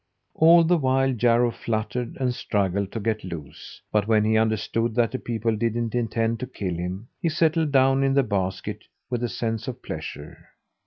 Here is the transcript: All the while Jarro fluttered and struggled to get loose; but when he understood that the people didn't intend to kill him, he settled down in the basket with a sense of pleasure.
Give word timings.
All 0.33 0.63
the 0.63 0.79
while 0.79 1.13
Jarro 1.13 1.51
fluttered 1.51 2.17
and 2.19 2.33
struggled 2.33 2.91
to 2.91 2.99
get 2.99 3.23
loose; 3.23 3.83
but 3.91 4.07
when 4.07 4.23
he 4.25 4.35
understood 4.35 4.95
that 4.95 5.11
the 5.11 5.19
people 5.19 5.55
didn't 5.55 5.93
intend 5.93 6.39
to 6.39 6.47
kill 6.47 6.73
him, 6.73 7.09
he 7.21 7.29
settled 7.29 7.71
down 7.71 8.03
in 8.03 8.15
the 8.15 8.23
basket 8.23 8.85
with 9.11 9.23
a 9.23 9.29
sense 9.29 9.67
of 9.67 9.83
pleasure. 9.83 10.47